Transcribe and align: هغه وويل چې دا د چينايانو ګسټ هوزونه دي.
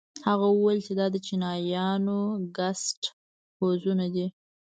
هغه 0.27 0.47
وويل 0.51 0.79
چې 0.87 0.93
دا 0.99 1.05
د 1.13 1.17
چينايانو 1.25 2.19
ګسټ 2.57 3.01
هوزونه 3.57 4.05
دي. 4.15 4.27